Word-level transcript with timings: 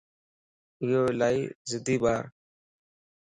ايو 0.83 1.01
الائي 1.11 1.41
ضدي 1.69 1.95
ٻارَ 2.03 2.23